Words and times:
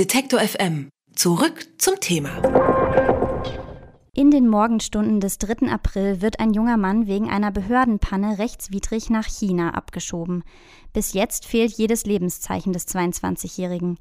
Detektor 0.00 0.40
FM. 0.40 0.88
Zurück 1.14 1.66
zum 1.76 2.00
Thema. 2.00 2.30
In 4.14 4.30
den 4.30 4.48
Morgenstunden 4.48 5.20
des 5.20 5.36
3. 5.36 5.70
April 5.70 6.22
wird 6.22 6.40
ein 6.40 6.54
junger 6.54 6.78
Mann 6.78 7.06
wegen 7.06 7.28
einer 7.28 7.50
Behördenpanne 7.50 8.38
rechtswidrig 8.38 9.10
nach 9.10 9.26
China 9.26 9.74
abgeschoben. 9.74 10.42
Bis 10.94 11.12
jetzt 11.12 11.44
fehlt 11.44 11.72
jedes 11.72 12.06
Lebenszeichen 12.06 12.72
des 12.72 12.88
22-Jährigen. 12.88 13.98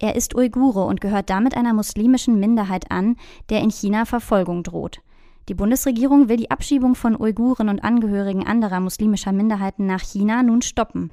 Er 0.00 0.16
ist 0.16 0.34
Uigure 0.34 0.82
und 0.82 1.00
gehört 1.00 1.30
damit 1.30 1.56
einer 1.56 1.74
muslimischen 1.74 2.40
Minderheit 2.40 2.90
an, 2.90 3.14
der 3.48 3.60
in 3.60 3.70
China 3.70 4.04
Verfolgung 4.04 4.64
droht. 4.64 5.00
Die 5.48 5.54
Bundesregierung 5.54 6.28
will 6.28 6.38
die 6.38 6.50
Abschiebung 6.50 6.96
von 6.96 7.14
Uiguren 7.14 7.68
und 7.68 7.84
Angehörigen 7.84 8.44
anderer 8.44 8.80
muslimischer 8.80 9.30
Minderheiten 9.30 9.86
nach 9.86 10.02
China 10.02 10.42
nun 10.42 10.60
stoppen. 10.60 11.12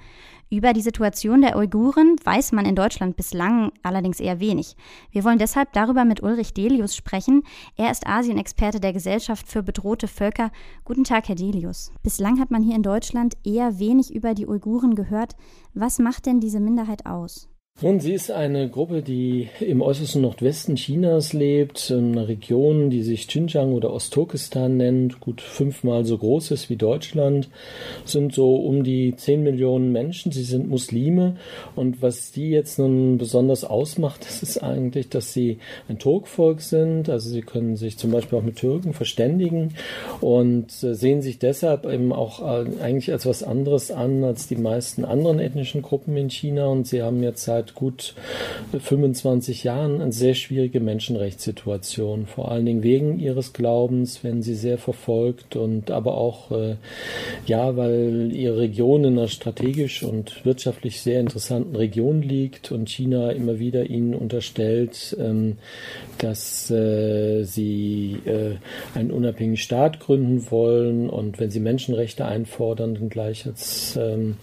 Über 0.49 0.73
die 0.73 0.81
Situation 0.81 1.41
der 1.41 1.55
Uiguren 1.55 2.15
weiß 2.23 2.51
man 2.51 2.65
in 2.65 2.75
Deutschland 2.75 3.15
bislang 3.15 3.71
allerdings 3.83 4.19
eher 4.19 4.39
wenig. 4.39 4.75
Wir 5.11 5.23
wollen 5.23 5.37
deshalb 5.37 5.71
darüber 5.73 6.03
mit 6.03 6.23
Ulrich 6.23 6.53
Delius 6.55 6.95
sprechen. 6.95 7.43
Er 7.75 7.91
ist 7.91 8.07
Asienexperte 8.07 8.79
der 8.79 8.93
Gesellschaft 8.93 9.47
für 9.47 9.61
bedrohte 9.61 10.07
Völker. 10.07 10.51
Guten 10.83 11.03
Tag, 11.03 11.27
Herr 11.27 11.35
Delius. 11.35 11.91
Bislang 12.01 12.39
hat 12.39 12.49
man 12.49 12.63
hier 12.63 12.75
in 12.75 12.83
Deutschland 12.83 13.35
eher 13.43 13.77
wenig 13.77 14.13
über 14.13 14.33
die 14.33 14.47
Uiguren 14.47 14.95
gehört. 14.95 15.35
Was 15.75 15.99
macht 15.99 16.25
denn 16.25 16.39
diese 16.39 16.59
Minderheit 16.59 17.05
aus? 17.05 17.52
Nun, 17.81 17.99
sie 17.99 18.13
ist 18.13 18.31
eine 18.31 18.69
Gruppe, 18.69 19.01
die 19.01 19.49
im 19.59 19.81
äußersten 19.81 20.21
Nordwesten 20.21 20.75
Chinas 20.75 21.33
lebt, 21.33 21.89
in 21.89 22.13
einer 22.13 22.29
Region, 22.29 22.89
die 22.89 23.01
sich 23.01 23.27
Xinjiang 23.27 23.73
oder 23.73 23.91
Ostturkestan 23.91 24.77
nennt, 24.77 25.19
gut 25.19 25.41
fünfmal 25.41 26.05
so 26.05 26.17
groß 26.17 26.51
ist 26.51 26.69
wie 26.69 26.77
Deutschland, 26.77 27.49
sind 28.05 28.33
so 28.33 28.55
um 28.55 28.85
die 28.85 29.15
zehn 29.17 29.43
Millionen 29.43 29.91
Menschen. 29.91 30.31
Sie 30.31 30.43
sind 30.43 30.69
Muslime 30.69 31.35
und 31.75 32.01
was 32.01 32.31
die 32.31 32.51
jetzt 32.51 32.79
nun 32.79 33.17
besonders 33.17 33.65
ausmacht, 33.65 34.21
das 34.25 34.43
ist 34.43 34.63
eigentlich, 34.63 35.09
dass 35.09 35.33
sie 35.33 35.57
ein 35.89 35.99
Turkvolk 35.99 36.61
sind. 36.61 37.09
Also 37.09 37.31
sie 37.31 37.41
können 37.41 37.75
sich 37.75 37.97
zum 37.97 38.11
Beispiel 38.11 38.37
auch 38.37 38.43
mit 38.43 38.55
Türken 38.55 38.93
verständigen 38.93 39.73
und 40.21 40.67
äh, 40.83 40.93
sehen 40.93 41.21
sich 41.21 41.37
deshalb 41.37 41.85
eben 41.85 42.13
auch 42.13 42.39
äh, 42.39 42.65
eigentlich 42.81 43.11
als 43.11 43.25
was 43.25 43.43
anderes 43.43 43.91
an 43.91 44.23
als 44.23 44.47
die 44.47 44.55
meisten 44.55 45.03
anderen 45.03 45.39
ethnischen 45.39 45.81
Gruppen 45.81 46.15
in 46.15 46.29
China 46.29 46.67
und 46.67 46.87
sie 46.87 47.01
haben 47.01 47.21
jetzt 47.23 47.43
seit 47.43 47.62
seit 47.63 47.75
gut 47.75 48.13
25 48.77 49.63
Jahren 49.63 50.01
eine 50.01 50.11
sehr 50.11 50.33
schwierige 50.33 50.79
Menschenrechtssituation, 50.79 52.25
vor 52.25 52.51
allen 52.51 52.65
Dingen 52.65 52.83
wegen 52.83 53.19
ihres 53.19 53.53
Glaubens, 53.53 54.23
werden 54.23 54.41
sie 54.41 54.55
sehr 54.55 54.77
verfolgt 54.77 55.55
und 55.55 55.91
aber 55.91 56.17
auch 56.17 56.51
äh, 56.51 56.75
ja, 57.45 57.77
weil 57.77 58.31
ihre 58.33 58.57
Region 58.57 59.03
in 59.05 59.17
einer 59.17 59.27
strategisch 59.27 60.03
und 60.03 60.43
wirtschaftlich 60.45 61.01
sehr 61.01 61.19
interessanten 61.19 61.75
Region 61.75 62.21
liegt 62.21 62.71
und 62.71 62.89
China 62.89 63.31
immer 63.31 63.59
wieder 63.59 63.89
ihnen 63.89 64.13
unterstellt, 64.13 65.15
ähm, 65.19 65.57
dass 66.17 66.69
äh, 66.71 67.43
sie 67.43 68.17
äh, 68.25 68.55
einen 68.97 69.11
unabhängigen 69.11 69.57
Staat 69.57 69.99
gründen 69.99 70.49
wollen 70.51 71.09
und 71.09 71.39
wenn 71.39 71.49
sie 71.49 71.59
Menschenrechte 71.59 72.25
einfordern, 72.25 72.95
dann 72.95 73.09
gleich 73.09 73.45
als 73.45 73.97
ähm, 73.97 74.35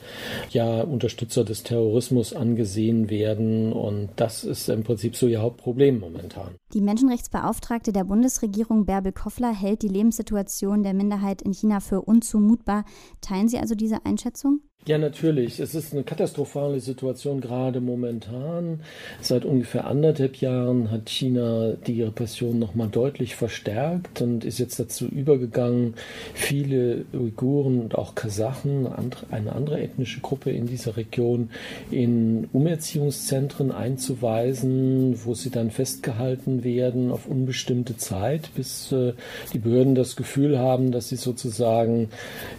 ja, 0.50 0.80
Unterstützer 0.82 1.44
des 1.44 1.62
Terrorismus 1.62 2.32
angesehen 2.32 3.09
werden. 3.10 3.72
Und 3.72 4.10
das 4.16 4.44
ist 4.44 4.68
im 4.68 4.84
Prinzip 4.84 5.16
so 5.16 5.26
ihr 5.26 5.42
Hauptproblem 5.42 6.00
momentan. 6.00 6.54
Die 6.72 6.80
Menschenrechtsbeauftragte 6.80 7.92
der 7.92 8.04
Bundesregierung 8.04 8.86
Bärbel 8.86 9.12
Koffler 9.12 9.52
hält 9.52 9.82
die 9.82 9.88
Lebenssituation 9.88 10.82
der 10.82 10.94
Minderheit 10.94 11.42
in 11.42 11.52
China 11.52 11.80
für 11.80 12.00
unzumutbar. 12.00 12.84
Teilen 13.20 13.48
Sie 13.48 13.58
also 13.58 13.74
diese 13.74 14.06
Einschätzung? 14.06 14.60
Ja, 14.86 14.96
natürlich. 14.96 15.60
Es 15.60 15.74
ist 15.74 15.92
eine 15.92 16.04
katastrophale 16.04 16.80
Situation 16.80 17.42
gerade 17.42 17.82
momentan. 17.82 18.80
Seit 19.20 19.44
ungefähr 19.44 19.86
anderthalb 19.86 20.36
Jahren 20.36 20.90
hat 20.90 21.10
China 21.10 21.74
die 21.86 22.02
Repression 22.02 22.58
nochmal 22.58 22.88
deutlich 22.88 23.36
verstärkt 23.36 24.22
und 24.22 24.42
ist 24.42 24.58
jetzt 24.58 24.80
dazu 24.80 25.06
übergegangen, 25.06 25.96
viele 26.32 27.04
Uiguren 27.12 27.78
und 27.78 27.94
auch 27.94 28.14
Kasachen, 28.14 28.88
eine 29.30 29.52
andere 29.52 29.82
ethnische 29.82 30.20
Gruppe 30.20 30.50
in 30.50 30.66
dieser 30.66 30.96
Region, 30.96 31.50
in 31.90 32.48
Umerziehungszentren 32.54 33.72
einzuweisen, 33.72 35.20
wo 35.26 35.34
sie 35.34 35.50
dann 35.50 35.70
festgehalten 35.70 36.64
werden 36.64 37.10
auf 37.10 37.26
unbestimmte 37.26 37.98
Zeit, 37.98 38.48
bis 38.54 38.92
äh, 38.92 39.12
die 39.52 39.58
Behörden 39.58 39.94
das 39.94 40.16
Gefühl 40.16 40.58
haben, 40.58 40.90
dass 40.90 41.10
sie 41.10 41.16
sozusagen 41.16 42.08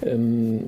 ähm, 0.06 0.66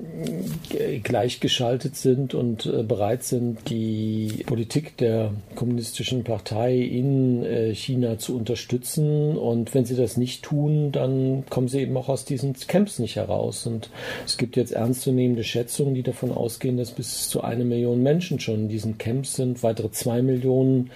gleich 1.04 1.43
geschaltet 1.44 1.98
sind 1.98 2.34
und 2.34 2.66
äh, 2.66 2.84
bereit 2.84 3.24
sind, 3.24 3.70
die 3.70 4.44
Politik 4.46 4.96
der 4.96 5.34
kommunistischen 5.56 6.24
Partei 6.24 6.78
in 6.78 7.44
äh, 7.44 7.76
China 7.76 8.18
zu 8.18 8.38
unterstützen. 8.38 9.38
Und 9.38 9.76
wenn 9.76 9.84
sie 9.84 9.98
das 9.98 10.16
nicht 10.16 10.42
tun, 10.42 10.94
dann 10.94 11.44
kommen 11.50 11.68
sie 11.68 11.82
eben 11.82 11.98
auch 11.98 12.08
aus 12.08 12.24
diesen 12.24 12.54
Camps 12.54 12.98
nicht 12.98 13.18
heraus. 13.18 13.68
Und 13.68 13.90
es 14.26 14.38
gibt 14.38 14.56
jetzt 14.56 14.72
ernstzunehmende 14.72 15.44
Schätzungen, 15.44 15.94
die 15.96 16.02
davon 16.02 16.32
ausgehen, 16.32 16.78
dass 16.78 16.92
bis 16.92 17.28
zu 17.28 17.42
eine 17.42 17.66
Million 17.66 18.02
Menschen 18.02 18.40
schon 18.40 18.62
in 18.62 18.70
diesen 18.70 18.98
Camps 18.98 19.36
sind. 19.36 19.64
Weitere 19.64 19.92
zwei 19.92 20.22
Millionen 20.22 20.92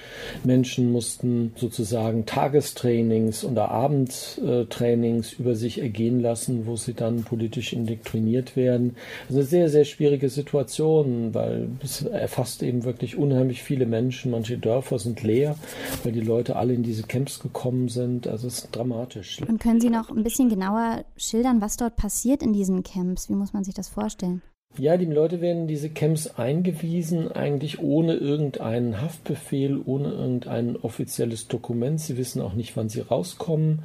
Menschen 0.45 0.93
mussten 0.93 1.51
sozusagen 1.57 2.25
Tagestrainings 2.25 3.43
oder 3.43 3.69
Abendtrainings 3.69 5.33
über 5.33 5.55
sich 5.55 5.81
ergehen 5.81 6.21
lassen, 6.21 6.67
wo 6.67 6.77
sie 6.77 6.93
dann 6.93 7.25
politisch 7.25 7.73
indoktriniert 7.73 8.55
werden. 8.55 8.95
Also 9.27 9.41
sehr, 9.41 9.67
sehr 9.67 9.83
schwierige 9.83 10.36
Situation, 10.41 11.33
weil 11.33 11.69
es 11.83 12.03
erfasst 12.03 12.63
eben 12.63 12.83
wirklich 12.83 13.17
unheimlich 13.17 13.63
viele 13.63 13.85
Menschen. 13.85 14.31
Manche 14.31 14.57
Dörfer 14.57 14.99
sind 14.99 15.23
leer, 15.23 15.55
weil 16.03 16.11
die 16.11 16.21
Leute 16.21 16.55
alle 16.55 16.73
in 16.73 16.83
diese 16.83 17.03
Camps 17.03 17.39
gekommen 17.39 17.89
sind. 17.89 18.27
Also 18.27 18.47
es 18.47 18.59
ist 18.59 18.75
dramatisch. 18.75 19.41
Und 19.41 19.59
können 19.59 19.81
Sie 19.81 19.89
noch 19.89 20.09
ein 20.09 20.23
bisschen 20.23 20.49
genauer 20.49 21.03
schildern, 21.15 21.61
was 21.61 21.77
dort 21.77 21.95
passiert 21.95 22.43
in 22.43 22.53
diesen 22.53 22.83
Camps? 22.83 23.29
Wie 23.29 23.35
muss 23.35 23.53
man 23.53 23.63
sich 23.63 23.73
das 23.73 23.89
vorstellen? 23.89 24.41
Ja, 24.79 24.95
die 24.95 25.05
Leute 25.05 25.41
werden 25.41 25.61
in 25.61 25.67
diese 25.67 25.89
Camps 25.89 26.27
eingewiesen, 26.37 27.31
eigentlich 27.31 27.79
ohne 27.79 28.13
irgendeinen 28.13 29.01
Haftbefehl, 29.01 29.81
ohne 29.83 30.09
irgendein 30.09 30.75
offizielles 30.75 31.47
Dokument. 31.47 31.99
Sie 31.99 32.15
wissen 32.15 32.43
auch 32.43 32.53
nicht, 32.53 32.77
wann 32.77 32.87
sie 32.87 33.01
rauskommen. 33.01 33.79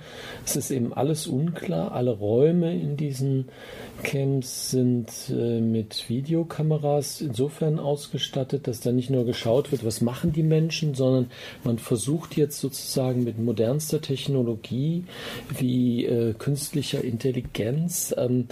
Es 0.45 0.55
ist 0.55 0.71
eben 0.71 0.93
alles 0.93 1.27
unklar. 1.27 1.93
Alle 1.93 2.11
Räume 2.11 2.75
in 2.75 2.99
diesen 2.99 3.49
Camps 4.03 4.71
sind 4.71 5.09
äh, 5.31 5.61
mit 5.61 6.11
Videokameras 6.11 7.23
insofern 7.23 7.79
ausgestattet, 7.79 8.67
dass 8.67 8.81
da 8.81 8.93
nicht 8.93 9.09
nur 9.09 9.25
geschaut 9.25 9.73
wird, 9.73 9.87
was 9.87 10.03
machen 10.03 10.33
die 10.33 10.43
Menschen, 10.43 10.95
sondern 10.95 11.31
man 11.65 11.79
versucht 11.79 12.37
jetzt 12.37 12.61
sozusagen 12.61 13.25
mit 13.25 13.39
modernster 13.39 14.03
Technologie 14.03 15.05
wie 15.59 16.05
äh, 16.05 16.35
künstlicher 16.35 17.03
Intelligenz 17.03 18.15
ähm, 18.19 18.49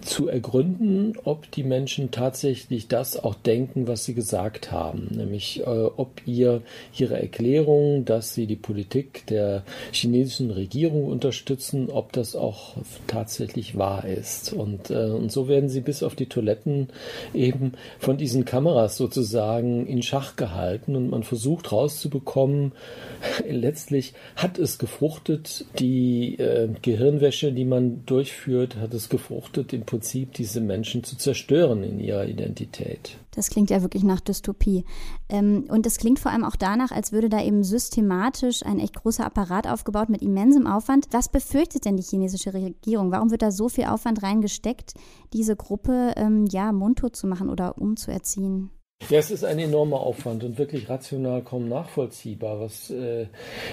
zu 0.00 0.26
ergründen, 0.26 1.14
ob 1.22 1.48
die 1.52 1.62
Menschen 1.62 1.75
tatsächlich 2.10 2.88
das 2.88 3.22
auch 3.22 3.34
denken, 3.34 3.88
was 3.88 4.04
sie 4.04 4.14
gesagt 4.14 4.70
haben, 4.70 5.08
nämlich 5.10 5.60
äh, 5.60 5.64
ob 5.64 6.22
ihr 6.26 6.62
ihre 6.96 7.20
Erklärung, 7.20 8.04
dass 8.04 8.34
sie 8.34 8.46
die 8.46 8.56
Politik 8.56 9.26
der 9.26 9.64
chinesischen 9.92 10.50
Regierung 10.50 11.06
unterstützen, 11.06 11.90
ob 11.90 12.12
das 12.12 12.36
auch 12.36 12.76
tatsächlich 13.06 13.76
wahr 13.76 14.04
ist. 14.06 14.52
Und 14.52 14.76
und, 14.76 14.90
äh, 14.90 15.10
und 15.10 15.32
so 15.32 15.48
werden 15.48 15.68
sie 15.68 15.80
bis 15.80 16.02
auf 16.02 16.14
die 16.14 16.26
Toiletten 16.26 16.88
eben 17.34 17.72
von 17.98 18.16
diesen 18.16 18.44
Kameras 18.44 18.96
sozusagen 18.96 19.86
in 19.86 20.02
Schach 20.02 20.36
gehalten 20.36 20.96
und 20.96 21.10
man 21.10 21.22
versucht 21.22 21.72
rauszubekommen, 21.72 22.72
letztlich 23.48 24.14
hat 24.34 24.58
es 24.58 24.78
gefruchtet, 24.78 25.64
die 25.78 26.38
äh, 26.38 26.68
Gehirnwäsche, 26.82 27.52
die 27.52 27.64
man 27.64 28.04
durchführt, 28.06 28.76
hat 28.76 28.92
es 28.94 29.08
gefruchtet, 29.08 29.72
im 29.72 29.82
Prinzip 29.82 30.34
diese 30.34 30.60
Menschen 30.60 31.04
zu 31.04 31.16
zerstören 31.16 31.55
in 31.64 31.98
ihrer 31.98 32.26
Identität. 32.26 33.18
Das 33.32 33.50
klingt 33.50 33.70
ja 33.70 33.82
wirklich 33.82 34.02
nach 34.02 34.20
Dystopie. 34.20 34.84
Ähm, 35.28 35.64
und 35.68 35.86
es 35.86 35.98
klingt 35.98 36.18
vor 36.18 36.32
allem 36.32 36.44
auch 36.44 36.56
danach, 36.56 36.90
als 36.90 37.12
würde 37.12 37.28
da 37.28 37.42
eben 37.42 37.64
systematisch 37.64 38.64
ein 38.64 38.78
echt 38.78 38.94
großer 38.94 39.24
Apparat 39.24 39.66
aufgebaut 39.66 40.08
mit 40.08 40.22
immensem 40.22 40.66
Aufwand. 40.66 41.06
Was 41.10 41.28
befürchtet 41.28 41.84
denn 41.84 41.96
die 41.96 42.02
chinesische 42.02 42.54
Regierung? 42.54 43.10
Warum 43.10 43.30
wird 43.30 43.42
da 43.42 43.50
so 43.50 43.68
viel 43.68 43.84
Aufwand 43.84 44.22
reingesteckt, 44.22 44.94
diese 45.32 45.56
Gruppe 45.56 46.12
ähm, 46.16 46.46
ja 46.46 46.72
mundtot 46.72 47.16
zu 47.16 47.26
machen 47.26 47.48
oder 47.50 47.78
umzuerziehen? 47.78 48.70
Ja, 49.08 49.18
es 49.20 49.30
ist 49.30 49.44
ein 49.44 49.60
enormer 49.60 50.00
Aufwand 50.00 50.42
und 50.42 50.58
wirklich 50.58 50.88
rational 50.88 51.42
kaum 51.42 51.68
nachvollziehbar, 51.68 52.58
was 52.58 52.90
äh, 52.90 53.26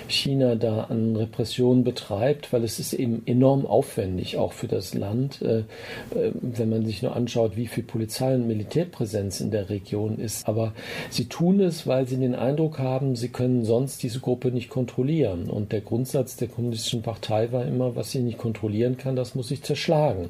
China 0.07 0.53
da 0.53 0.83
an 0.83 1.15
Repression 1.15 1.83
betreibt, 1.83 2.53
weil 2.53 2.63
es 2.63 2.77
ist 2.77 2.93
eben 2.93 3.23
enorm 3.25 3.65
aufwendig, 3.65 4.37
auch 4.37 4.53
für 4.53 4.67
das 4.67 4.93
Land, 4.93 5.41
äh, 5.41 5.59
äh, 5.59 6.33
wenn 6.39 6.69
man 6.69 6.85
sich 6.85 7.01
nur 7.01 7.15
anschaut, 7.15 7.55
wie 7.55 7.65
viel 7.65 7.83
Polizei- 7.83 8.35
und 8.35 8.45
Militärpräsenz 8.45 9.41
in 9.41 9.49
der 9.49 9.71
Region 9.71 10.19
ist. 10.19 10.47
Aber 10.47 10.73
sie 11.09 11.25
tun 11.25 11.61
es, 11.61 11.87
weil 11.87 12.05
sie 12.07 12.17
den 12.17 12.35
Eindruck 12.35 12.77
haben, 12.77 13.15
sie 13.15 13.29
können 13.29 13.65
sonst 13.65 14.03
diese 14.03 14.19
Gruppe 14.19 14.51
nicht 14.51 14.69
kontrollieren. 14.69 15.49
Und 15.49 15.71
der 15.71 15.81
Grundsatz 15.81 16.35
der 16.35 16.49
kommunistischen 16.49 17.01
Partei 17.01 17.51
war 17.51 17.65
immer, 17.65 17.95
was 17.95 18.11
sie 18.11 18.19
nicht 18.19 18.37
kontrollieren 18.37 18.97
kann, 18.97 19.15
das 19.15 19.33
muss 19.33 19.47
sich 19.47 19.63
zerschlagen. 19.63 20.29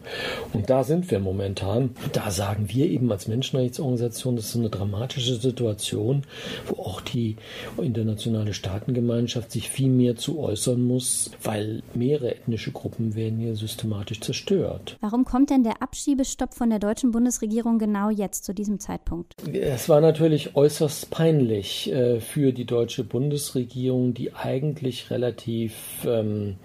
Und 0.53 0.69
da 0.69 0.85
sind 0.85 1.11
wir 1.11 1.19
momentan. 1.19 1.89
Da 2.13 2.31
sagen 2.31 2.69
wir 2.69 2.89
eben 2.89 3.11
als 3.11 3.27
Menschenrechtsorganisation, 3.27 4.37
das 4.37 4.45
ist 4.45 4.55
eine 4.55 4.69
dramatische 4.83 5.35
Situation, 5.35 6.23
wo 6.67 6.81
auch 6.83 7.01
die 7.01 7.37
internationale 7.81 8.53
Staatengemeinschaft 8.53 9.51
sich 9.51 9.69
viel 9.69 9.89
mehr 9.89 10.15
zu 10.15 10.39
äußern 10.39 10.81
muss, 10.81 11.31
weil 11.41 11.81
mehrere 11.93 12.35
ethnische 12.35 12.71
Gruppen 12.71 13.15
werden 13.15 13.39
hier 13.39 13.55
systematisch 13.55 14.19
zerstört. 14.19 14.97
Warum 14.99 15.23
kommt 15.25 15.49
denn 15.49 15.63
der 15.63 15.81
Abschiebestopp 15.81 16.53
von 16.53 16.69
der 16.69 16.79
deutschen 16.79 17.11
Bundesregierung 17.11 17.79
genau 17.79 18.09
jetzt 18.09 18.43
zu 18.43 18.53
diesem 18.53 18.79
Zeitpunkt? 18.79 19.33
Es 19.53 19.87
war 19.87 20.01
natürlich 20.01 20.55
äußerst 20.55 21.09
peinlich 21.09 21.91
äh, 21.91 22.19
für 22.19 22.51
die 22.51 22.65
deutsche 22.65 23.03
Bundesregierung, 23.03 24.13
die 24.13 24.33
eigentlich 24.33 25.09
relativ 25.11 25.73
ähm, 26.05 26.55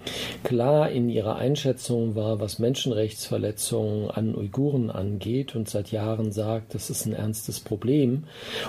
klar 0.43 0.91
in 0.91 1.09
ihrer 1.09 1.37
Einschätzung 1.37 2.15
war, 2.15 2.39
was 2.39 2.59
Menschenrechtsverletzungen 2.59 4.11
an 4.11 4.35
Uiguren 4.35 4.89
angeht 4.89 5.55
und 5.55 5.69
seit 5.69 5.91
Jahren 5.91 6.31
sagt, 6.31 6.75
das 6.75 6.89
ist 6.89 7.05
ein 7.05 7.13
ernstes 7.13 7.59
Problem. 7.59 8.08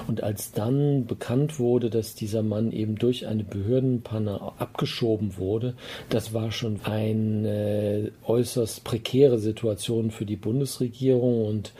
Und 0.06 0.22
als 0.22 0.52
dann 0.52 1.06
bekannt 1.06 1.58
wurde, 1.58 1.90
dass 1.90 2.14
dieser 2.14 2.42
Mann 2.42 2.72
eben 2.72 2.96
durch 2.96 3.26
eine 3.26 3.44
Behördenpanne 3.44 4.40
abgeschoben 4.58 5.36
wurde, 5.36 5.74
das 6.08 6.32
war 6.32 6.52
schon 6.52 6.80
eine 6.84 8.12
äußerst 8.26 8.84
prekäre 8.84 9.38
Situation 9.38 10.10
für 10.10 10.26
die 10.26 10.36
Bundesregierung. 10.36 11.46
Und 11.46 11.72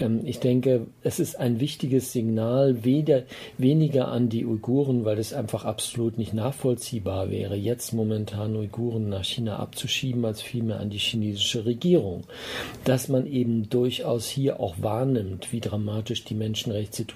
ähm, 0.00 0.20
ich 0.24 0.40
denke, 0.40 0.86
es 1.02 1.18
ist 1.20 1.38
ein 1.38 1.60
wichtiges 1.60 2.12
Signal, 2.12 2.84
weder, 2.84 3.24
weniger 3.56 4.08
an 4.08 4.28
die 4.28 4.46
Uiguren, 4.46 5.04
weil 5.04 5.18
es 5.18 5.32
einfach 5.32 5.64
absolut 5.64 6.18
nicht 6.18 6.34
nachvollziehbar 6.34 7.30
wäre, 7.30 7.56
jetzt 7.56 7.92
momentan 7.92 8.56
Uiguren 8.56 9.08
nach 9.08 9.24
China 9.24 9.58
abzuschieben, 9.58 10.24
als 10.24 10.42
vielmehr 10.42 10.80
an 10.80 10.90
die 10.90 10.98
chinesische 10.98 11.64
Regierung. 11.64 12.24
Dass 12.84 13.08
man 13.08 13.26
eben 13.26 13.68
durchaus 13.68 14.28
hier 14.28 14.60
auch 14.60 14.76
wahrnimmt, 14.80 15.52
wie 15.52 15.60
dramatisch 15.60 16.24
die 16.24 16.34
Menschenrechtssituation 16.34 17.07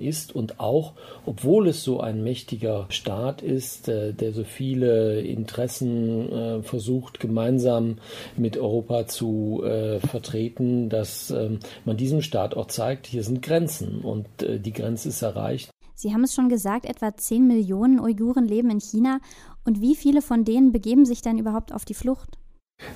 ist 0.00 0.34
und 0.34 0.60
auch, 0.60 0.92
obwohl 1.24 1.68
es 1.68 1.82
so 1.82 2.00
ein 2.00 2.22
mächtiger 2.22 2.86
Staat 2.88 3.42
ist, 3.42 3.88
äh, 3.88 4.12
der 4.12 4.32
so 4.32 4.44
viele 4.44 5.20
Interessen 5.20 6.32
äh, 6.32 6.62
versucht, 6.62 7.20
gemeinsam 7.20 7.98
mit 8.36 8.56
Europa 8.56 9.06
zu 9.06 9.62
äh, 9.64 10.00
vertreten, 10.00 10.88
dass 10.88 11.30
ähm, 11.30 11.60
man 11.84 11.96
diesem 11.96 12.22
Staat 12.22 12.56
auch 12.56 12.68
zeigt, 12.68 13.06
hier 13.06 13.22
sind 13.22 13.42
Grenzen 13.42 14.00
und 14.00 14.26
die 14.38 14.72
Grenze 14.72 15.08
ist 15.08 15.22
erreicht. 15.22 15.70
Sie 15.94 16.12
haben 16.12 16.24
es 16.24 16.34
schon 16.34 16.48
gesagt, 16.48 16.84
etwa 16.84 17.16
10 17.16 17.46
Millionen 17.46 18.00
Uiguren 18.00 18.46
leben 18.46 18.70
in 18.70 18.80
China. 18.80 19.18
Und 19.64 19.80
wie 19.80 19.96
viele 19.96 20.20
von 20.20 20.44
denen 20.44 20.72
begeben 20.72 21.06
sich 21.06 21.22
denn 21.22 21.38
überhaupt 21.38 21.72
auf 21.72 21.84
die 21.84 21.94
Flucht? 21.94 22.36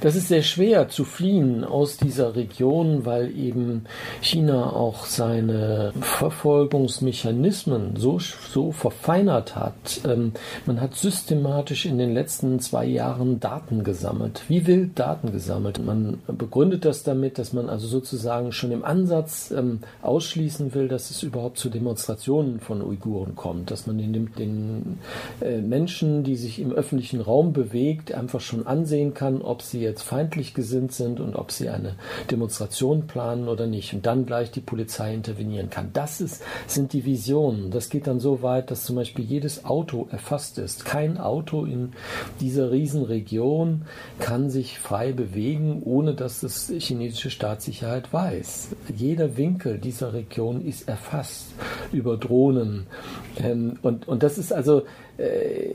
Das 0.00 0.16
ist 0.16 0.28
sehr 0.28 0.42
schwer 0.42 0.88
zu 0.88 1.04
fliehen 1.04 1.62
aus 1.62 1.98
dieser 1.98 2.34
Region, 2.34 3.04
weil 3.04 3.36
eben 3.36 3.84
China 4.22 4.72
auch 4.72 5.04
seine 5.04 5.92
Verfolgungsmechanismen 6.00 7.96
so, 7.96 8.18
so 8.18 8.72
verfeinert 8.72 9.56
hat. 9.56 10.00
Ähm, 10.06 10.32
man 10.64 10.80
hat 10.80 10.94
systematisch 10.94 11.84
in 11.86 11.98
den 11.98 12.14
letzten 12.14 12.60
zwei 12.60 12.86
Jahren 12.86 13.40
Daten 13.40 13.84
gesammelt, 13.84 14.42
wie 14.48 14.66
wild 14.66 14.98
Daten 14.98 15.32
gesammelt. 15.32 15.84
Man 15.84 16.18
begründet 16.26 16.84
das 16.84 17.02
damit, 17.02 17.38
dass 17.38 17.52
man 17.52 17.68
also 17.68 17.86
sozusagen 17.86 18.52
schon 18.52 18.72
im 18.72 18.84
Ansatz 18.84 19.50
ähm, 19.50 19.80
ausschließen 20.02 20.74
will, 20.74 20.88
dass 20.88 21.10
es 21.10 21.22
überhaupt 21.22 21.58
zu 21.58 21.68
Demonstrationen 21.68 22.60
von 22.60 22.82
Uiguren 22.82 23.34
kommt, 23.34 23.70
dass 23.70 23.86
man 23.86 23.98
den, 23.98 24.30
den 24.34 24.98
äh, 25.40 25.58
Menschen, 25.60 26.22
die 26.24 26.36
sich 26.36 26.58
im 26.58 26.72
öffentlichen 26.72 27.20
Raum 27.20 27.52
bewegt, 27.52 28.12
einfach 28.12 28.40
schon 28.40 28.66
ansehen 28.66 29.12
kann, 29.14 29.42
ob 29.42 29.60
sie 29.70 29.80
jetzt 29.80 30.02
feindlich 30.02 30.54
gesinnt 30.54 30.92
sind 30.92 31.20
und 31.20 31.36
ob 31.36 31.52
sie 31.52 31.68
eine 31.68 31.96
Demonstration 32.30 33.06
planen 33.06 33.48
oder 33.48 33.66
nicht 33.66 33.94
und 33.94 34.06
dann 34.06 34.26
gleich 34.26 34.50
die 34.50 34.60
Polizei 34.60 35.14
intervenieren 35.14 35.70
kann. 35.70 35.90
Das 35.92 36.20
ist, 36.20 36.42
sind 36.66 36.92
die 36.92 37.04
Visionen. 37.04 37.70
Das 37.70 37.88
geht 37.88 38.06
dann 38.06 38.20
so 38.20 38.42
weit, 38.42 38.70
dass 38.70 38.84
zum 38.84 38.96
Beispiel 38.96 39.24
jedes 39.24 39.64
Auto 39.64 40.08
erfasst 40.10 40.58
ist. 40.58 40.84
Kein 40.84 41.18
Auto 41.18 41.64
in 41.64 41.92
dieser 42.40 42.70
Riesenregion 42.70 43.82
kann 44.18 44.50
sich 44.50 44.78
frei 44.78 45.12
bewegen, 45.12 45.82
ohne 45.84 46.14
dass 46.14 46.40
das 46.40 46.72
chinesische 46.78 47.30
Staatssicherheit 47.30 48.12
weiß. 48.12 48.68
Jeder 48.94 49.36
Winkel 49.36 49.78
dieser 49.78 50.12
Region 50.12 50.64
ist 50.64 50.88
erfasst 50.88 51.46
über 51.92 52.16
Drohnen. 52.16 52.86
Ähm, 53.36 53.78
und, 53.82 54.08
und 54.08 54.22
das 54.22 54.38
ist 54.38 54.52
also 54.52 54.82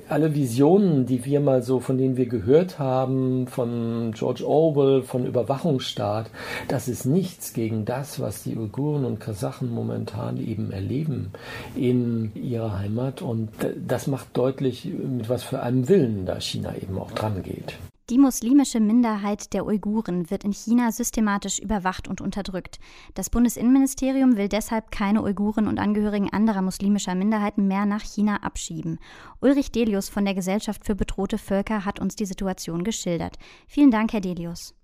alle 0.09 0.33
Visionen, 0.35 1.05
die 1.05 1.25
wir 1.25 1.39
mal 1.39 1.61
so, 1.61 1.79
von 1.79 1.97
denen 1.97 2.17
wir 2.17 2.25
gehört 2.25 2.79
haben, 2.79 3.47
von 3.47 4.11
George 4.15 4.47
Orwell, 4.47 5.03
von 5.03 5.25
Überwachungsstaat, 5.25 6.29
das 6.67 6.87
ist 6.87 7.05
nichts 7.05 7.53
gegen 7.53 7.85
das, 7.85 8.19
was 8.19 8.43
die 8.43 8.55
Uiguren 8.55 9.05
und 9.05 9.19
Kasachen 9.19 9.71
momentan 9.71 10.37
eben 10.37 10.71
erleben 10.71 11.31
in 11.75 12.31
ihrer 12.35 12.79
Heimat. 12.79 13.21
Und 13.21 13.49
das 13.87 14.07
macht 14.07 14.35
deutlich, 14.37 14.85
mit 14.85 15.29
was 15.29 15.43
für 15.43 15.61
einem 15.61 15.87
Willen 15.89 16.25
da 16.25 16.39
China 16.39 16.73
eben 16.75 16.97
auch 16.97 17.11
dran 17.11 17.43
geht. 17.43 17.75
Die 18.11 18.19
muslimische 18.19 18.79
Minderheit 18.79 19.51
der 19.53 19.65
Uiguren 19.65 20.29
wird 20.29 20.43
in 20.43 20.53
China 20.53 20.91
systematisch 20.91 21.57
überwacht 21.57 22.07
und 22.07 22.21
unterdrückt. 22.21 22.77
Das 23.15 23.31
Bundesinnenministerium 23.31 24.37
will 24.37 24.47
deshalb 24.47 24.91
keine 24.91 25.23
Uiguren 25.23 25.67
und 25.67 25.79
Angehörigen 25.79 26.31
anderer 26.31 26.61
muslimischer 26.61 27.15
Minderheiten 27.15 27.67
mehr 27.67 27.87
nach 27.87 28.03
China 28.03 28.43
abschieben. 28.43 28.99
Ulrich 29.39 29.71
Delius 29.71 30.07
von 30.07 30.23
der 30.23 30.35
Gesellschaft 30.35 30.85
für 30.85 30.93
bedrohte 30.93 31.39
Völker 31.39 31.83
hat 31.83 31.99
uns 31.99 32.15
die 32.15 32.27
Situation 32.27 32.83
geschildert. 32.83 33.37
Vielen 33.67 33.89
Dank, 33.89 34.13
Herr 34.13 34.21
Delius. 34.21 34.75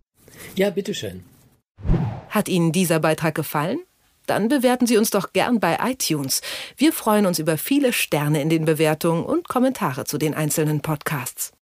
Ja, 0.56 0.72
bitteschön. 0.72 1.24
Hat 2.30 2.50
Ihnen 2.50 2.72
dieser 2.72 3.00
Beitrag 3.00 3.36
gefallen? 3.36 3.82
Dann 4.26 4.48
bewerten 4.48 4.88
Sie 4.88 4.98
uns 4.98 5.12
doch 5.12 5.32
gern 5.32 5.60
bei 5.60 5.78
iTunes. 5.84 6.42
Wir 6.76 6.92
freuen 6.92 7.28
uns 7.28 7.38
über 7.38 7.60
viele 7.60 7.94
Sterne 7.94 8.42
in 8.42 8.50
den 8.50 8.66
Bewertungen 8.66 9.24
und 9.24 9.48
Kommentare 9.48 10.06
zu 10.06 10.18
den 10.18 10.34
einzelnen 10.34 10.82
Podcasts. 10.82 11.52